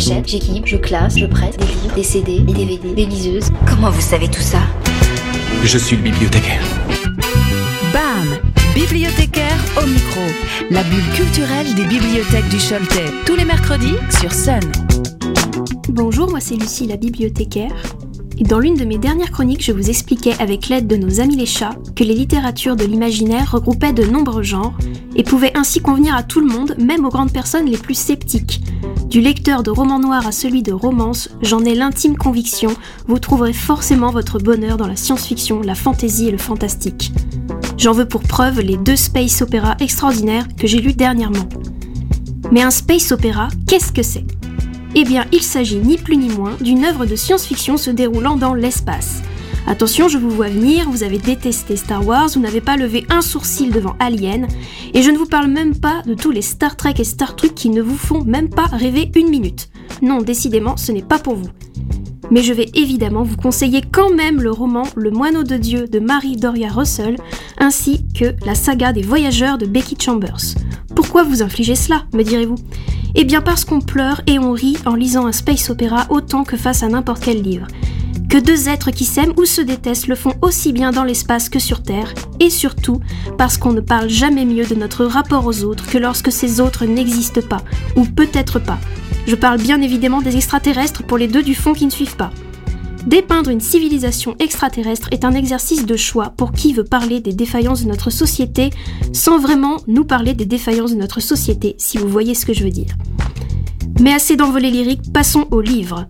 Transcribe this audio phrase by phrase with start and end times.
[0.00, 3.50] J'achète, j'équipe, je classe, je prête des livres, des CD, des DVD, des liseuses.
[3.68, 4.60] Comment vous savez tout ça?
[5.62, 6.62] Je suis le bibliothécaire.
[7.92, 8.38] BAM
[8.74, 10.22] Bibliothécaire au micro.
[10.70, 13.12] La bulle culturelle des bibliothèques du Choletais.
[13.26, 14.60] Tous les mercredis sur Sun.
[15.90, 17.74] Bonjour, moi c'est Lucie, la bibliothécaire.
[18.38, 21.36] Et dans l'une de mes dernières chroniques, je vous expliquais avec l'aide de nos amis
[21.36, 24.72] les chats que les littératures de l'imaginaire regroupaient de nombreux genres
[25.14, 28.62] et pouvaient ainsi convenir à tout le monde, même aux grandes personnes les plus sceptiques.
[29.10, 32.70] Du lecteur de romans noirs à celui de romance, j'en ai l'intime conviction,
[33.08, 37.12] vous trouverez forcément votre bonheur dans la science-fiction, la fantasy et le fantastique.
[37.76, 41.48] J'en veux pour preuve les deux space opéras extraordinaires que j'ai lus dernièrement.
[42.52, 44.24] Mais un space opéra, qu'est-ce que c'est?
[44.94, 48.54] Eh bien, il s'agit ni plus ni moins d'une œuvre de science-fiction se déroulant dans
[48.54, 49.22] l'espace.
[49.66, 53.20] Attention, je vous vois venir, vous avez détesté Star Wars, vous n'avez pas levé un
[53.20, 54.48] sourcil devant Alien,
[54.94, 57.50] et je ne vous parle même pas de tous les Star Trek et Star Trek
[57.50, 59.68] qui ne vous font même pas rêver une minute.
[60.02, 61.50] Non, décidément, ce n'est pas pour vous.
[62.30, 65.98] Mais je vais évidemment vous conseiller quand même le roman Le moineau de Dieu de
[65.98, 67.16] Mary Doria Russell,
[67.58, 70.54] ainsi que la saga des voyageurs de Becky Chambers.
[70.94, 72.58] Pourquoi vous infligez cela, me direz-vous?
[73.16, 76.56] Eh bien parce qu'on pleure et on rit en lisant un space opéra autant que
[76.56, 77.66] face à n'importe quel livre
[78.30, 81.58] que deux êtres qui s'aiment ou se détestent le font aussi bien dans l'espace que
[81.58, 83.00] sur Terre, et surtout
[83.36, 86.86] parce qu'on ne parle jamais mieux de notre rapport aux autres que lorsque ces autres
[86.86, 87.62] n'existent pas,
[87.96, 88.78] ou peut-être pas.
[89.26, 92.30] Je parle bien évidemment des extraterrestres pour les deux du fond qui ne suivent pas.
[93.04, 97.82] Dépeindre une civilisation extraterrestre est un exercice de choix pour qui veut parler des défaillances
[97.82, 98.70] de notre société
[99.12, 102.62] sans vraiment nous parler des défaillances de notre société, si vous voyez ce que je
[102.62, 102.94] veux dire.
[104.00, 106.06] Mais assez d'envolées lyriques, passons au livre.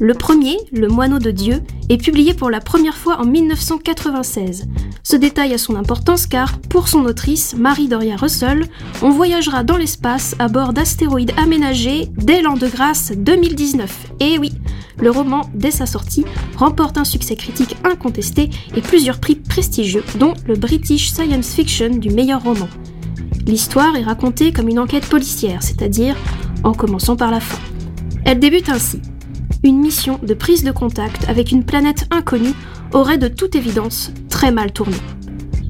[0.00, 4.66] Le premier, Le Moineau de Dieu, est publié pour la première fois en 1996.
[5.04, 8.66] Ce détail a son importance car, pour son autrice, Marie Doria Russell,
[9.02, 14.14] on voyagera dans l'espace à bord d'astéroïdes aménagés dès l'an de grâce 2019.
[14.18, 14.52] Et oui,
[15.00, 16.24] le roman, dès sa sortie,
[16.56, 22.10] remporte un succès critique incontesté et plusieurs prix prestigieux, dont le British Science Fiction du
[22.10, 22.68] meilleur roman.
[23.46, 26.16] L'histoire est racontée comme une enquête policière, c'est-à-dire
[26.64, 27.58] en commençant par la fin.
[28.24, 29.00] Elle débute ainsi.
[29.64, 32.54] Une mission de prise de contact avec une planète inconnue
[32.92, 34.96] aurait de toute évidence très mal tourné.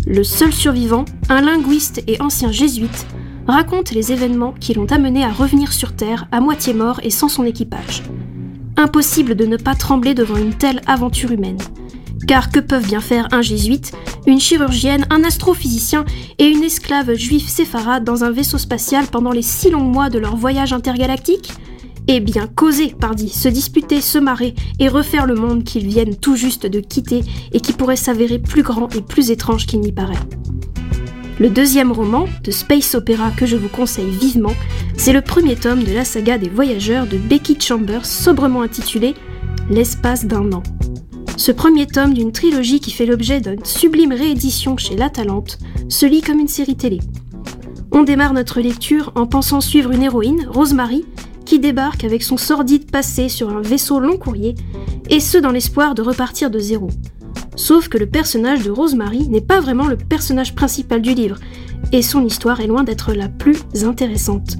[0.06, 3.06] Le seul survivant, un linguiste et ancien jésuite,
[3.46, 7.28] raconte les événements qui l'ont amené à revenir sur Terre à moitié mort et sans
[7.28, 8.02] son équipage.
[8.76, 11.58] Impossible de ne pas trembler devant une telle aventure humaine.
[12.26, 13.92] Car que peuvent bien faire un jésuite,
[14.26, 16.04] une chirurgienne, un astrophysicien
[16.38, 20.18] et une esclave juive séfarade dans un vaisseau spatial pendant les six longs mois de
[20.18, 21.52] leur voyage intergalactique
[22.06, 26.36] Eh bien, causer, pardi, se disputer, se marrer et refaire le monde qu'ils viennent tout
[26.36, 30.14] juste de quitter et qui pourrait s'avérer plus grand et plus étrange qu'il n'y paraît.
[31.38, 34.54] Le deuxième roman de space opéra que je vous conseille vivement,
[34.96, 39.14] c'est le premier tome de la saga des voyageurs de Becky Chambers, sobrement intitulé
[39.70, 40.62] L'espace d'un an.
[41.38, 46.04] Ce premier tome d'une trilogie qui fait l'objet d'une sublime réédition chez La Talente se
[46.04, 46.98] lit comme une série télé.
[47.92, 51.06] On démarre notre lecture en pensant suivre une héroïne, Rosemary,
[51.46, 54.56] qui débarque avec son sordide passé sur un vaisseau long courrier,
[55.10, 56.88] et ce dans l'espoir de repartir de zéro.
[57.54, 61.38] Sauf que le personnage de Rosemary n'est pas vraiment le personnage principal du livre,
[61.92, 64.56] et son histoire est loin d'être la plus intéressante.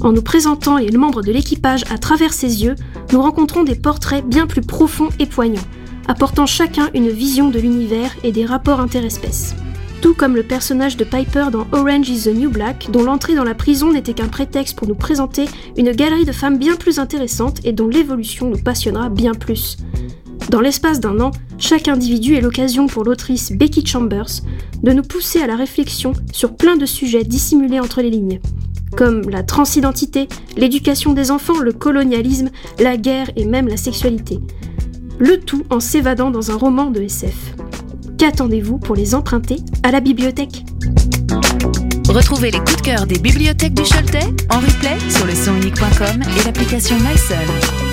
[0.00, 2.76] En nous présentant les membres de l'équipage à travers ses yeux,
[3.12, 5.60] nous rencontrons des portraits bien plus profonds et poignants,
[6.08, 9.54] apportant chacun une vision de l'univers et des rapports interespèces.
[10.00, 13.44] Tout comme le personnage de Piper dans Orange is the New Black, dont l'entrée dans
[13.44, 17.60] la prison n'était qu'un prétexte pour nous présenter une galerie de femmes bien plus intéressantes
[17.64, 19.76] et dont l'évolution nous passionnera bien plus.
[20.50, 24.42] Dans l'espace d'un an, chaque individu est l'occasion pour l'autrice Becky Chambers
[24.82, 28.40] de nous pousser à la réflexion sur plein de sujets dissimulés entre les lignes,
[28.96, 34.38] comme la transidentité, l'éducation des enfants, le colonialisme, la guerre et même la sexualité
[35.18, 37.54] le tout en s'évadant dans un roman de SF.
[38.18, 40.64] Qu'attendez-vous pour les emprunter à la bibliothèque?
[42.08, 46.44] Retrouvez les coups de cœur des bibliothèques du Choletais en replay sur le sonunique.com et
[46.44, 47.87] l'application MySun.